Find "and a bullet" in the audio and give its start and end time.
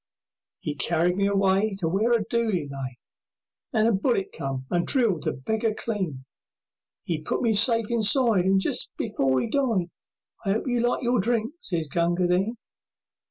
3.71-4.31